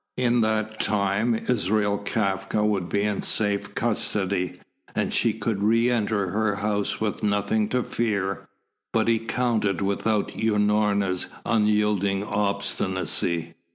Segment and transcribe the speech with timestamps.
[0.17, 4.53] In that time Israel Kafka would be in safe custody,
[4.95, 8.49] and she could re enter her house with nothing to fear.
[8.93, 13.53] But he counted without Unorna's unyielding obstinacy.